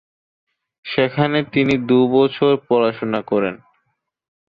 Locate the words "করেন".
3.21-3.55